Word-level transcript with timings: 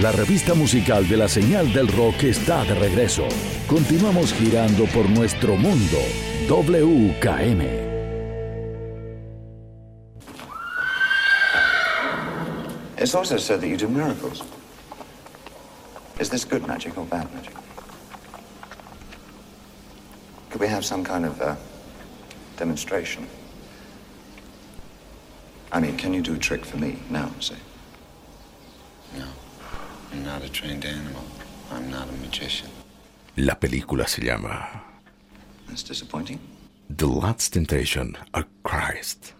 La 0.00 0.12
revista 0.12 0.54
musical 0.54 1.06
de 1.06 1.18
la 1.18 1.28
señal 1.28 1.74
del 1.74 1.86
rock 1.86 2.22
está 2.22 2.64
de 2.64 2.74
regreso. 2.74 3.28
Continuamos 3.66 4.32
girando 4.32 4.86
por 4.86 5.06
nuestro 5.10 5.56
mundo. 5.56 5.98
WKM. 6.48 7.60
It's 12.96 13.14
also 13.14 13.36
said 13.36 13.60
that 13.60 13.68
you 13.68 13.76
do 13.76 13.88
miracles. 13.88 14.42
Is 16.18 16.30
this 16.30 16.46
good 16.46 16.66
magic 16.66 16.96
or 16.96 17.04
bad 17.04 17.30
magic? 17.34 17.52
Could 20.48 20.62
we 20.62 20.68
have 20.68 20.82
some 20.82 21.04
kind 21.04 21.26
of 21.26 21.38
uh, 21.42 21.56
demonstration? 22.56 23.26
I 25.70 25.78
mean, 25.78 25.98
can 25.98 26.14
you 26.14 26.22
do 26.22 26.36
a 26.36 26.38
trick 26.38 26.64
for 26.64 26.78
me 26.78 27.00
now, 27.10 27.30
say? 27.40 27.56
La 33.36 33.58
película 33.58 34.06
se 34.06 34.22
llama. 34.22 34.82
The 36.96 37.06
Last 37.06 37.52
Temptation 37.52 38.16
of 38.34 38.44
Christ, 38.64 39.32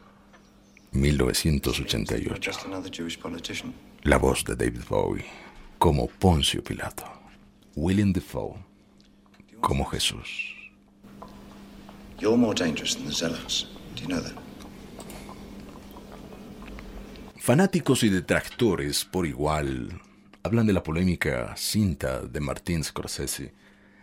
1988. 0.92 2.40
Just 2.40 2.64
another 2.64 2.90
Jewish 2.90 3.18
politician. 3.18 3.74
La 4.04 4.18
voz 4.18 4.44
de 4.44 4.54
David 4.54 4.84
Bowie 4.88 5.24
como 5.78 6.06
Poncio 6.06 6.62
Pilato. 6.62 7.04
William 7.74 8.12
Defoe 8.12 8.56
como 9.60 9.84
Jesús. 9.84 10.54
You're 12.18 12.36
more 12.36 12.54
dangerous 12.54 12.94
than 12.94 13.06
the 13.06 13.12
zealots. 13.12 13.66
Do 13.96 14.02
you 14.02 14.08
know 14.08 14.20
that? 14.20 14.34
Fanáticos 17.38 18.02
y 18.02 18.10
detractores 18.10 19.04
por 19.04 19.26
igual 19.26 20.00
hablan 20.42 20.66
de 20.66 20.72
la 20.72 20.82
polémica 20.82 21.54
cinta 21.56 22.22
de 22.22 22.40
Martin 22.40 22.82
Scorsese, 22.82 23.52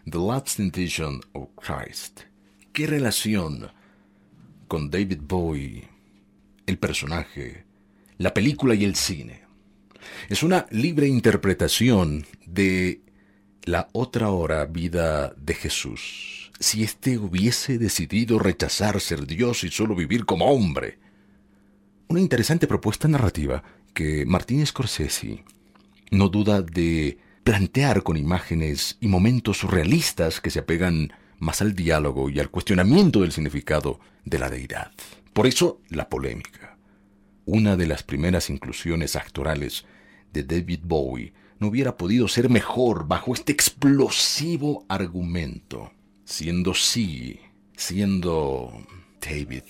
The 0.05 0.17
Last 0.17 0.57
Temptation 0.57 1.21
of 1.33 1.49
Christ. 1.55 2.21
¿Qué 2.73 2.85
relación 2.85 3.71
con 4.67 4.91
David 4.91 5.19
Bowie, 5.21 5.87
el 6.67 6.77
personaje, 6.77 7.65
la 8.17 8.33
película 8.33 8.75
y 8.75 8.85
el 8.85 8.95
cine? 8.95 9.41
Es 10.29 10.43
una 10.43 10.67
libre 10.69 11.07
interpretación 11.07 12.25
de 12.45 13.01
la 13.63 13.89
otra 13.93 14.29
hora 14.29 14.65
vida 14.65 15.33
de 15.35 15.55
Jesús. 15.55 16.51
Si 16.59 16.83
éste 16.83 17.17
hubiese 17.17 17.77
decidido 17.77 18.39
rechazar 18.39 19.01
ser 19.01 19.25
Dios 19.25 19.63
y 19.63 19.69
solo 19.69 19.95
vivir 19.95 20.25
como 20.25 20.45
hombre. 20.45 20.99
Una 22.07 22.21
interesante 22.21 22.67
propuesta 22.67 23.07
narrativa 23.07 23.63
que 23.93 24.25
Martín 24.25 24.65
Scorsese 24.65 25.43
no 26.11 26.29
duda 26.29 26.61
de 26.61 27.17
plantear 27.43 28.03
con 28.03 28.17
imágenes 28.17 28.97
y 28.99 29.07
momentos 29.07 29.57
surrealistas 29.57 30.41
que 30.41 30.49
se 30.49 30.59
apegan 30.59 31.13
más 31.39 31.61
al 31.61 31.75
diálogo 31.75 32.29
y 32.29 32.39
al 32.39 32.49
cuestionamiento 32.49 33.21
del 33.21 33.31
significado 33.31 33.99
de 34.25 34.39
la 34.39 34.49
deidad. 34.49 34.91
Por 35.33 35.47
eso, 35.47 35.81
la 35.89 36.09
polémica. 36.09 36.77
Una 37.45 37.77
de 37.77 37.87
las 37.87 38.03
primeras 38.03 38.49
inclusiones 38.49 39.15
actorales 39.15 39.85
de 40.33 40.43
David 40.43 40.81
Bowie 40.83 41.33
no 41.59 41.67
hubiera 41.67 41.97
podido 41.97 42.27
ser 42.27 42.49
mejor 42.49 43.07
bajo 43.07 43.33
este 43.33 43.51
explosivo 43.51 44.85
argumento, 44.89 45.91
siendo 46.25 46.73
sí, 46.73 47.39
siendo 47.75 48.73
David, 49.21 49.63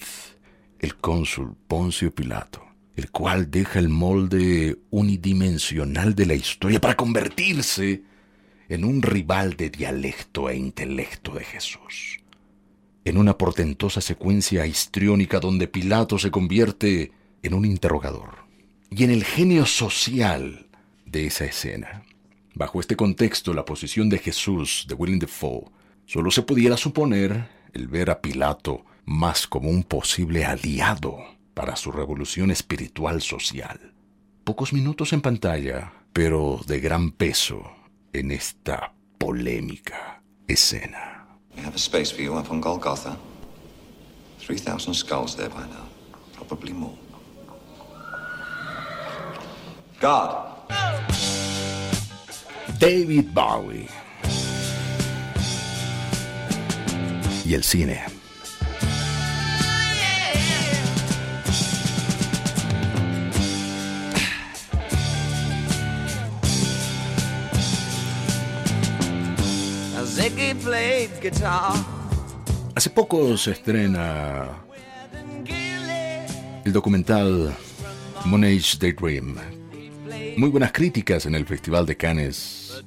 el 0.80 0.96
cónsul 0.98 1.56
Poncio 1.68 2.14
Pilato, 2.14 2.67
el 2.98 3.12
cual 3.12 3.52
deja 3.52 3.78
el 3.78 3.90
molde 3.90 4.80
unidimensional 4.90 6.16
de 6.16 6.26
la 6.26 6.34
historia 6.34 6.82
para 6.82 6.98
convertirse 6.98 8.02
en 8.70 8.84
un 8.84 9.04
rival 9.04 9.56
de 9.56 9.70
dialecto 9.70 10.50
e 10.50 10.58
intelecto 10.58 11.36
de 11.36 11.46
Jesús. 11.46 12.20
En 13.06 13.18
una 13.18 13.38
portentosa 13.38 14.02
secuencia 14.02 14.66
histriónica 14.66 15.40
donde 15.40 15.68
Pilato 15.68 16.18
se 16.18 16.32
convierte 16.32 17.12
en 17.44 17.54
un 17.54 17.66
interrogador. 17.66 18.48
Y 18.90 19.04
en 19.04 19.12
el 19.12 19.24
genio 19.24 19.68
social 19.68 20.66
de 21.06 21.28
esa 21.28 21.46
escena. 21.46 22.04
Bajo 22.56 22.80
este 22.80 22.96
contexto, 22.96 23.54
la 23.54 23.64
posición 23.64 24.10
de 24.10 24.18
Jesús 24.18 24.86
de 24.90 24.96
William 24.96 25.20
Defoe 25.20 25.70
solo 26.08 26.32
se 26.32 26.42
pudiera 26.42 26.76
suponer 26.76 27.48
el 27.74 27.88
ver 27.88 28.10
a 28.10 28.22
Pilato 28.22 28.84
más 29.06 29.46
como 29.46 29.70
un 29.70 29.84
posible 29.84 30.46
aliado 30.46 31.37
para 31.58 31.76
su 31.76 31.92
revolución 31.92 32.52
espiritual 32.52 33.20
social. 33.20 33.92
Pocos 34.44 34.74
minutos 34.74 35.12
en 35.12 35.22
pantalla, 35.22 35.92
pero 36.14 36.60
de 36.68 36.80
gran 36.80 37.10
peso 37.10 37.64
en 38.14 38.30
esta 38.30 38.94
polémica 39.18 40.22
escena. 40.48 41.26
We 41.56 41.64
have 41.64 41.74
a 41.74 41.80
space 41.80 42.12
for 42.14 42.22
you 42.22 42.38
up 42.38 42.52
on 42.52 42.62
Golgotha. 42.62 43.18
3,000 44.46 44.94
skulls 44.94 45.36
there 45.36 45.50
by 45.50 45.62
now. 45.62 45.90
Probably 46.36 46.74
more. 46.74 46.96
God. 50.00 50.54
David 52.78 53.34
Bowie. 53.34 53.90
Y 57.44 57.56
el 57.56 57.64
cine. 57.64 58.17
Hace 72.74 72.90
poco 72.90 73.38
se 73.38 73.52
estrena 73.52 74.50
el 76.66 76.74
documental 76.74 77.56
Moonage 78.26 78.80
Daydream. 78.80 79.36
Muy 80.38 80.50
buenas 80.50 80.72
críticas 80.72 81.28
en 81.28 81.36
el 81.36 81.46
Festival 81.46 81.86
de 81.86 81.98
Cannes. 81.98 82.84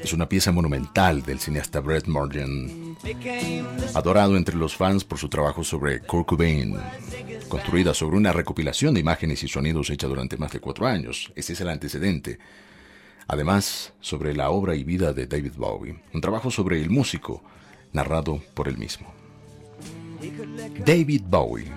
Es 0.00 0.14
una 0.14 0.26
pieza 0.26 0.50
monumental 0.50 1.22
del 1.22 1.40
cineasta 1.40 1.80
Brett 1.80 2.06
Morgan, 2.06 2.96
adorado 3.92 4.38
entre 4.38 4.56
los 4.56 4.74
fans 4.74 5.04
por 5.04 5.18
su 5.18 5.28
trabajo 5.28 5.62
sobre 5.62 6.00
Kurt 6.00 6.26
Cobain, 6.26 6.78
construida 7.50 7.92
sobre 7.92 8.16
una 8.16 8.32
recopilación 8.32 8.94
de 8.94 9.00
imágenes 9.00 9.42
y 9.42 9.48
sonidos 9.48 9.90
hecha 9.90 10.06
durante 10.06 10.38
más 10.38 10.52
de 10.52 10.60
cuatro 10.60 10.86
años. 10.86 11.32
Ese 11.36 11.52
es 11.52 11.60
el 11.60 11.68
antecedente. 11.68 12.38
Además, 13.28 13.92
sobre 14.00 14.34
la 14.34 14.50
obra 14.50 14.74
y 14.74 14.84
vida 14.84 15.12
de 15.12 15.26
David 15.26 15.52
Bowie, 15.56 16.02
un 16.12 16.20
trabajo 16.20 16.50
sobre 16.50 16.80
el 16.80 16.90
músico, 16.90 17.42
narrado 17.92 18.42
por 18.54 18.68
él 18.68 18.78
mismo. 18.78 19.12
David 20.84 21.22
Bowie, 21.26 21.70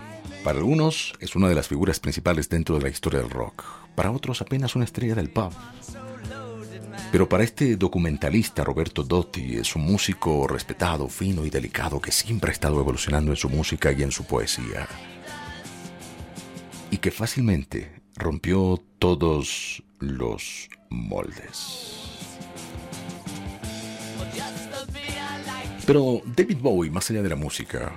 para 0.43 0.59
algunos 0.59 1.13
es 1.19 1.35
una 1.35 1.49
de 1.49 1.55
las 1.55 1.67
figuras 1.67 1.99
principales 1.99 2.49
dentro 2.49 2.75
de 2.75 2.83
la 2.83 2.89
historia 2.89 3.19
del 3.19 3.29
rock, 3.29 3.63
para 3.95 4.11
otros 4.11 4.41
apenas 4.41 4.75
una 4.75 4.85
estrella 4.85 5.15
del 5.15 5.29
pop. 5.29 5.53
Pero 7.11 7.29
para 7.29 7.43
este 7.43 7.77
documentalista 7.77 8.63
Roberto 8.63 9.03
Dotti 9.03 9.55
es 9.55 9.75
un 9.75 9.83
músico 9.83 10.47
respetado, 10.47 11.07
fino 11.07 11.45
y 11.45 11.49
delicado 11.49 12.01
que 12.01 12.11
siempre 12.11 12.49
ha 12.49 12.53
estado 12.53 12.79
evolucionando 12.79 13.31
en 13.31 13.37
su 13.37 13.49
música 13.49 13.91
y 13.91 14.03
en 14.03 14.11
su 14.11 14.25
poesía. 14.25 14.87
Y 16.91 16.97
que 16.97 17.11
fácilmente 17.11 18.01
rompió 18.15 18.83
todos 18.99 19.83
los 19.99 20.69
moldes. 20.89 21.95
Pero 25.85 26.21
David 26.25 26.57
Bowie, 26.61 26.89
más 26.89 27.09
allá 27.11 27.21
de 27.21 27.29
la 27.29 27.35
música, 27.35 27.93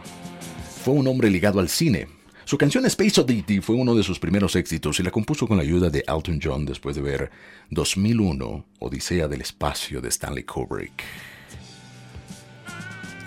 fue 0.84 0.94
un 0.94 1.06
hombre 1.06 1.30
ligado 1.30 1.58
al 1.58 1.68
cine. 1.68 2.06
Su 2.44 2.56
canción 2.56 2.84
Space 2.86 3.20
Oddity 3.20 3.60
fue 3.60 3.76
uno 3.76 3.94
de 3.94 4.02
sus 4.02 4.18
primeros 4.18 4.56
éxitos 4.56 5.00
y 5.00 5.02
la 5.02 5.10
compuso 5.10 5.46
con 5.46 5.56
la 5.56 5.62
ayuda 5.62 5.90
de 5.90 6.04
Elton 6.06 6.40
John 6.42 6.64
después 6.64 6.96
de 6.96 7.02
ver 7.02 7.30
2001 7.70 8.64
Odisea 8.78 9.28
del 9.28 9.42
Espacio 9.42 10.00
de 10.00 10.08
Stanley 10.08 10.44
Kubrick. 10.44 11.02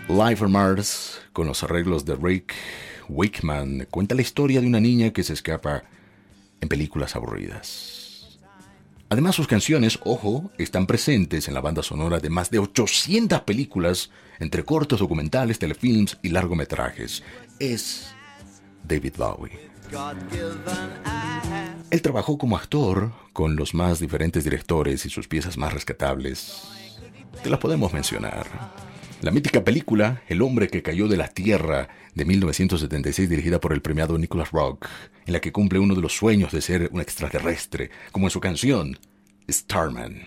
Life 0.08 0.44
on 0.44 0.52
Mars, 0.52 1.22
con 1.34 1.48
los 1.48 1.64
arreglos 1.64 2.04
de 2.06 2.16
Rick 2.16 2.54
Wakeman, 3.10 3.88
cuenta 3.90 4.16
la 4.16 4.22
historia 4.22 4.60
de 4.60 4.68
una 4.68 4.80
niña 4.80 5.12
que 5.12 5.24
se 5.24 5.34
escapa 5.34 5.84
en 6.60 6.68
películas 6.68 7.16
aburridas. 7.16 8.01
Además, 9.12 9.36
sus 9.36 9.46
canciones, 9.46 10.00
ojo, 10.06 10.52
están 10.58 10.88
presentes 10.88 11.50
en 11.50 11.54
la 11.54 11.60
banda 11.60 11.84
sonora 11.84 12.22
de 12.22 12.30
más 12.30 12.50
de 12.50 12.60
800 12.60 13.42
películas, 13.42 14.10
entre 14.40 14.64
cortos, 14.64 15.02
documentales, 15.02 15.60
telefilms 15.60 16.18
y 16.22 16.30
largometrajes. 16.30 17.22
Es 17.60 18.08
David 18.88 19.16
Bowie. 19.18 19.70
Él 21.90 22.02
trabajó 22.02 22.38
como 22.38 22.56
actor 22.56 23.12
con 23.34 23.58
los 23.58 23.74
más 23.74 24.00
diferentes 24.00 24.46
directores 24.46 25.06
y 25.06 25.10
sus 25.10 25.28
piezas 25.28 25.58
más 25.58 25.74
rescatables. 25.74 26.70
Te 27.44 27.50
las 27.50 27.60
podemos 27.60 27.92
mencionar. 27.92 28.48
La 29.22 29.30
mítica 29.30 29.64
película 29.64 30.24
El 30.28 30.42
hombre 30.42 30.68
que 30.68 30.82
cayó 30.82 31.08
de 31.08 31.16
la 31.16 31.28
tierra 31.28 31.90
de 32.16 32.26
1976 32.26 33.30
dirigida 33.30 33.60
por 33.60 33.72
el 33.72 33.84
premiado 33.84 34.18
Nicholas 34.18 34.50
Rock, 34.50 34.88
en 35.28 35.34
la 35.34 35.40
que 35.40 35.52
cumple 35.52 35.78
uno 35.78 35.94
de 35.94 36.02
los 36.02 36.14
sueños 36.14 36.52
de 36.52 36.60
ser 36.60 36.90
un 36.92 37.02
extraterrestre, 37.02 37.92
como 38.12 38.26
en 38.26 38.32
su 38.32 38.40
canción 38.40 38.98
Starman. 39.48 40.24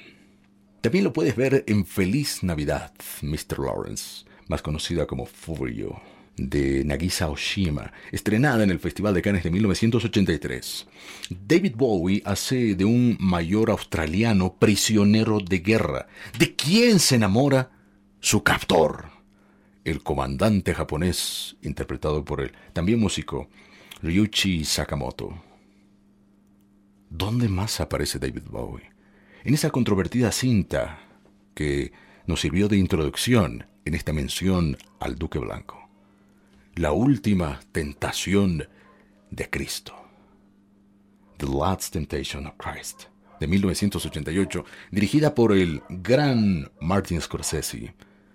También 0.81 1.03
lo 1.03 1.13
puedes 1.13 1.35
ver 1.35 1.65
en 1.67 1.85
Feliz 1.85 2.45
Navidad, 2.45 2.93
Mr. 3.21 3.59
Lawrence, 3.59 4.27
más 4.47 4.63
conocida 4.63 5.07
como 5.07 5.27
Furio, 5.27 6.01
de 6.37 6.85
Nagisa 6.85 7.29
Oshima, 7.31 7.93
estrenada 8.13 8.63
en 8.63 8.71
el 8.71 8.79
Festival 8.79 9.13
de 9.13 9.23
Cannes 9.23 9.43
de 9.43 9.51
1983. 9.51 10.87
David 11.49 11.75
Bowie 11.75 12.23
hace 12.25 12.77
de 12.77 12.85
un 12.85 13.17
mayor 13.19 13.71
australiano 13.71 14.55
prisionero 14.55 15.41
de 15.41 15.59
guerra. 15.59 16.07
¿De 16.39 16.55
quién 16.55 17.01
se 17.01 17.17
enamora? 17.17 17.74
Su 18.25 18.43
captor, 18.43 19.11
el 19.85 20.03
comandante 20.03 20.73
japonés, 20.73 21.57
interpretado 21.61 22.25
por 22.25 22.41
el 22.41 22.53
también 22.73 22.99
músico 22.99 23.51
Ryuichi 24.01 24.65
Sakamoto. 24.65 25.45
¿Dónde 27.11 27.51
más 27.51 27.81
aparece 27.81 28.19
David 28.19 28.45
Bowie? 28.49 28.91
En 29.45 29.53
esa 29.53 29.69
controvertida 29.69 30.33
cinta 30.33 31.01
que 31.55 31.93
nos 32.27 32.41
sirvió 32.41 32.67
de 32.67 32.79
introducción 32.79 33.67
en 33.85 33.93
esta 33.93 34.15
mención 34.15 34.79
al 35.01 35.17
Duque 35.17 35.39
Blanco. 35.39 35.87
La 36.77 36.93
última 36.93 37.61
tentación 37.73 38.67
de 39.31 39.51
Cristo. 39.51 39.95
The 41.37 41.47
Last 41.47 41.93
Temptation 41.93 42.47
of 42.47 42.55
Christ, 42.57 43.03
de 43.39 43.49
1988, 43.49 44.65
dirigida 44.93 45.35
por 45.35 45.53
el 45.53 45.83
gran 45.91 46.73
Martin 46.81 47.21
Scorsese 47.21 47.95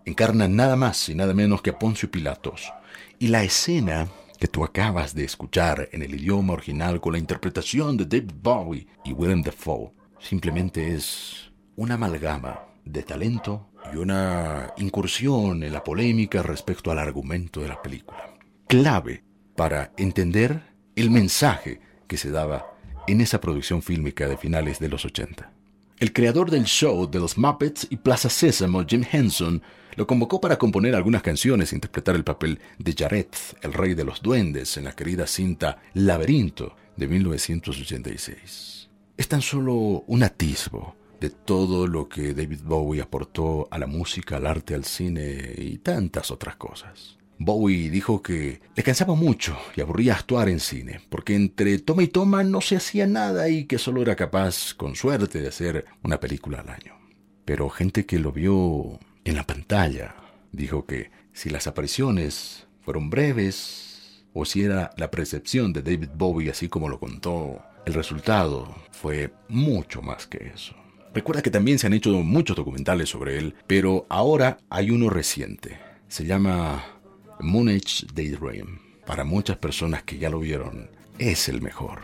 encarna 0.10 0.48
nada 0.48 0.76
más 0.76 1.08
y 1.10 1.16
nada 1.16 1.34
menos 1.34 1.62
que 1.62 1.70
a 1.70 1.80
Poncio 1.80 2.12
Pilatos. 2.12 2.74
Y 3.20 3.28
la 3.28 3.44
escena 3.44 4.08
que 4.40 4.48
tú 4.48 4.64
acabas 4.64 5.14
de 5.14 5.24
escuchar 5.24 5.90
en 5.92 6.02
el 6.02 6.16
idioma 6.16 6.54
original 6.54 7.00
con 7.00 7.14
la 7.14 7.20
interpretación 7.20 7.98
de 7.98 8.06
David 8.06 8.32
Bowie 8.42 8.88
y 9.04 9.14
Willem 9.14 9.44
Dafoe 9.44 9.92
simplemente 10.20 10.94
es 10.94 11.52
una 11.76 11.96
amalgama 11.96 12.60
de 12.86 13.04
talento 13.04 13.70
y 13.94 13.98
una 13.98 14.74
incursión 14.78 15.64
en 15.64 15.74
la 15.74 15.84
polémica 15.84 16.42
respecto 16.42 16.92
al 16.92 17.00
argumento 17.00 17.62
de 17.62 17.68
la 17.68 17.82
película. 17.82 18.36
Clave 18.68 19.24
para 19.56 19.92
entender 19.98 20.62
el 20.96 21.12
mensaje 21.12 21.82
que 22.08 22.18
se 22.18 22.32
daba 22.32 22.74
en 23.08 23.22
esa 23.22 23.42
producción 23.42 23.82
fílmica 23.82 24.28
de 24.28 24.38
finales 24.38 24.80
de 24.80 24.90
los 24.90 25.06
80. 25.06 25.59
El 26.00 26.14
creador 26.14 26.50
del 26.50 26.64
show 26.64 27.12
de 27.12 27.20
los 27.20 27.38
Muppets 27.38 27.86
y 27.90 27.98
Plaza 27.98 28.30
Sésamo, 28.30 28.86
Jim 28.88 29.04
Henson, 29.12 29.62
lo 29.98 30.08
convocó 30.08 30.40
para 30.40 30.58
componer 30.58 30.96
algunas 30.96 31.22
canciones 31.22 31.74
e 31.74 31.76
interpretar 31.76 32.16
el 32.16 32.24
papel 32.24 32.58
de 32.78 32.96
Jared, 32.98 33.28
el 33.62 33.74
rey 33.74 33.96
de 33.96 34.06
los 34.06 34.22
duendes, 34.22 34.78
en 34.78 34.86
la 34.86 34.94
querida 34.94 35.28
cinta 35.28 35.82
Laberinto 35.94 36.74
de 36.96 37.06
1986. 37.06 38.90
Es 39.18 39.28
tan 39.28 39.42
solo 39.42 39.74
un 40.08 40.24
atisbo 40.24 40.96
de 41.20 41.32
todo 41.32 41.86
lo 41.86 42.08
que 42.08 42.34
David 42.34 42.62
Bowie 42.64 43.02
aportó 43.02 43.68
a 43.70 43.78
la 43.78 43.86
música, 43.86 44.38
al 44.38 44.48
arte, 44.48 44.76
al 44.76 44.86
cine 44.86 45.54
y 45.58 45.80
tantas 45.80 46.32
otras 46.32 46.56
cosas. 46.56 47.19
Bowie 47.40 47.90
dijo 47.90 48.22
que 48.22 48.60
le 48.76 48.84
cansaba 48.84 49.16
mucho 49.16 49.58
y 49.76 49.82
aburría 49.82 50.16
actuar 50.16 50.50
en 50.50 50.60
cine, 50.60 51.00
porque 51.10 51.36
entre 51.36 51.80
toma 51.80 52.04
y 52.04 52.08
toma 52.08 52.44
no 52.44 52.60
se 52.60 52.76
hacía 52.76 53.08
nada 53.08 53.48
y 53.48 53.64
que 53.64 53.78
solo 53.78 54.02
era 54.02 54.18
capaz, 54.18 54.74
con 54.74 54.96
suerte, 54.96 55.42
de 55.42 55.48
hacer 55.48 55.86
una 56.04 56.20
película 56.20 56.60
al 56.60 56.70
año. 56.70 57.00
Pero 57.46 57.70
gente 57.70 58.06
que 58.06 58.20
lo 58.20 58.34
vio 58.34 59.00
en 59.24 59.36
la 59.36 59.48
pantalla 59.48 60.16
dijo 60.52 60.86
que 60.86 61.12
si 61.32 61.50
las 61.50 61.66
apariciones 61.66 62.68
fueron 62.82 63.10
breves 63.10 64.26
o 64.34 64.44
si 64.44 64.64
era 64.64 64.92
la 64.98 65.10
percepción 65.10 65.72
de 65.72 65.82
David 65.82 66.10
Bowie 66.16 66.52
así 66.52 66.68
como 66.68 66.90
lo 66.90 67.00
contó, 67.00 67.62
el 67.86 67.94
resultado 67.94 68.76
fue 68.92 69.34
mucho 69.48 70.02
más 70.02 70.28
que 70.28 70.52
eso. 70.54 70.76
Recuerda 71.14 71.42
que 71.42 71.52
también 71.52 71.80
se 71.80 71.88
han 71.88 71.94
hecho 71.94 72.12
muchos 72.12 72.58
documentales 72.58 73.10
sobre 73.10 73.38
él, 73.38 73.56
pero 73.66 74.06
ahora 74.10 74.58
hay 74.70 74.92
uno 74.92 75.10
reciente. 75.10 75.80
Se 76.08 76.26
llama 76.26 76.99
Moonage 77.42 78.06
Daydream, 78.14 78.80
para 79.06 79.24
muchas 79.24 79.58
personas 79.58 80.04
que 80.04 80.18
ya 80.18 80.30
lo 80.30 80.40
vieron, 80.40 80.90
es 81.18 81.48
el 81.48 81.62
mejor. 81.62 82.00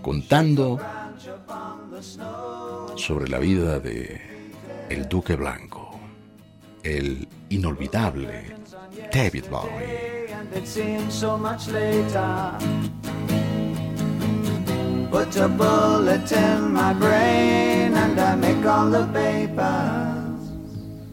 Contando 0.00 0.78
sobre 2.94 3.28
la 3.28 3.38
vida 3.38 3.80
de 3.80 4.20
el 4.88 5.08
Duque 5.08 5.34
Blanco, 5.34 5.98
el 6.84 7.26
inolvidable 7.48 8.54
David 9.12 9.44
Bowie. 9.50 10.28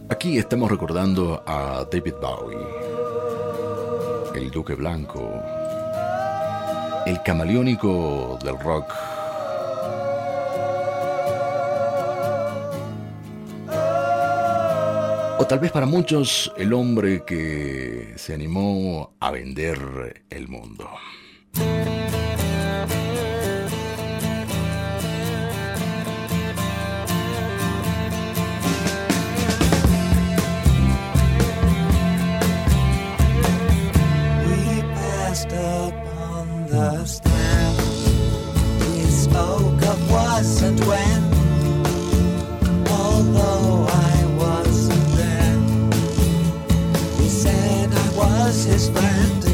Aquí 0.09 0.37
estamos 0.37 0.71
recordando 0.71 1.43
a 1.45 1.85
David 1.91 2.13
Bowie 2.21 2.97
el 4.37 4.51
Duque 4.51 4.75
Blanco, 4.75 5.43
el 7.05 7.21
camaleónico 7.23 8.37
del 8.43 8.59
rock. 8.59 8.93
O 15.39 15.45
tal 15.47 15.59
vez 15.59 15.71
para 15.71 15.85
muchos 15.85 16.51
el 16.57 16.73
hombre 16.73 17.23
que 17.25 18.13
se 18.15 18.33
animó 18.33 19.15
a 19.19 19.31
vender 19.31 20.23
el 20.29 20.47
mundo. 20.47 20.89
first 36.77 37.23
time 37.23 37.75
we 38.81 39.01
spoke 39.09 39.81
of 39.81 40.11
was 40.11 40.61
and 40.61 40.79
when, 40.81 41.23
although 42.87 43.87
I 43.89 44.15
wasn't 44.37 45.07
there, 45.17 45.57
he 47.19 47.29
said 47.29 47.89
I 47.91 48.09
was 48.15 48.63
his 48.65 48.89
friend. 48.91 49.46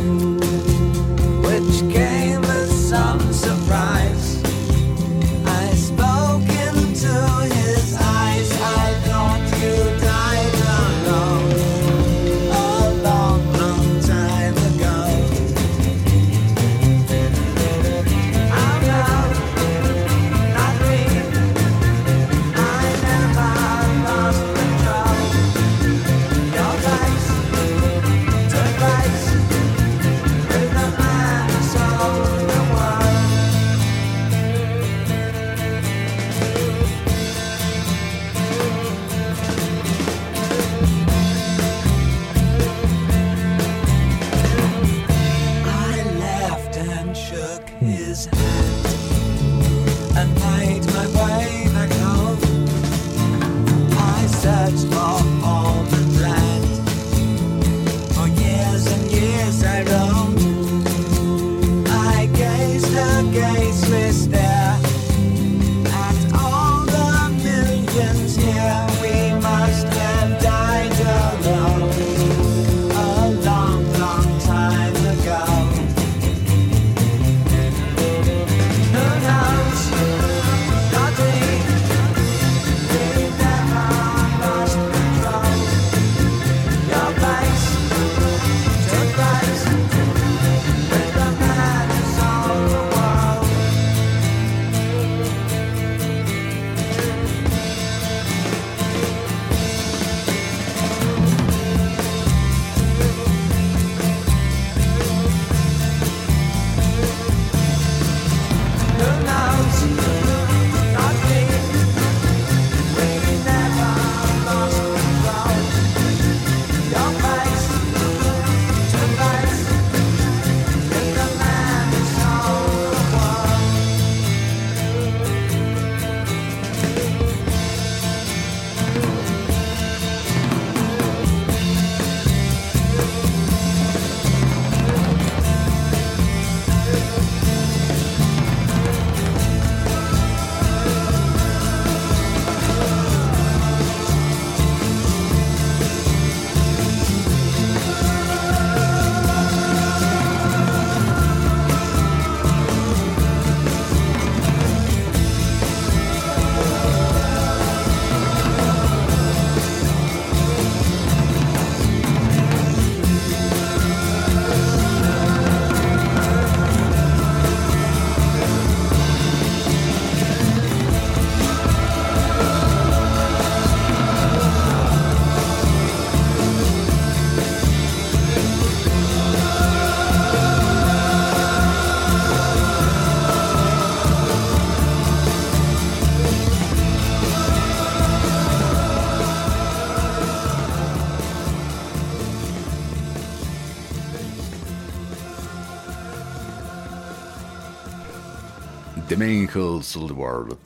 The 199.23 200.13
World. 200.13 200.57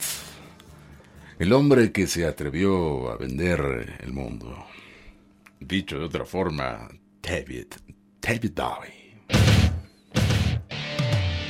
El 1.38 1.52
hombre 1.52 1.92
que 1.92 2.08
se 2.08 2.26
atrevió 2.26 3.08
a 3.08 3.16
vender 3.16 4.00
el 4.00 4.12
mundo. 4.12 4.66
Dicho 5.60 5.96
de 6.00 6.06
otra 6.06 6.24
forma, 6.24 6.88
David, 7.22 7.66
David 8.20 8.50
Bowie. 8.56 9.22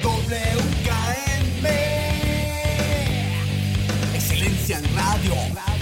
WKM. 0.03 1.67
Excelencia 4.15 4.79
en 4.79 4.85
radio. 4.95 5.78